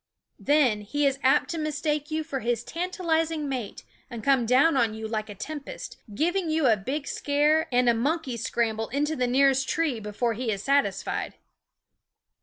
Then 0.39 0.81
he 0.81 1.05
is 1.05 1.19
apt 1.21 1.51
to 1.51 1.59
mistake 1.59 2.09
you 2.09 2.23
for 2.23 2.39
his 2.39 2.63
tantalizing 2.63 3.47
mate, 3.47 3.83
and 4.09 4.23
come 4.23 4.47
down 4.47 4.75
on 4.75 4.95
you 4.95 5.07
like 5.07 5.29
a 5.29 5.35
tempest, 5.35 5.97
giving 6.15 6.49
you 6.49 6.65
a 6.65 6.75
big 6.75 7.05
scare 7.05 7.67
and 7.71 7.87
a 7.87 7.93
monkey 7.93 8.35
scram 8.37 8.77
ble 8.77 8.87
into 8.89 9.15
the 9.15 9.27
nearest 9.27 9.69
tree 9.69 9.99
before 9.99 10.33
he 10.33 10.49
is 10.49 10.63
satisfied. 10.63 11.35